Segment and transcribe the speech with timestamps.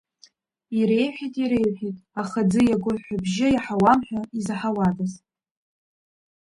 [0.79, 5.13] Иреиҳәеит, иреиҳәеит, аха аӡы иаго, ҳәҳәабжьы иаҳауам ҳәа, изаҳауадаз.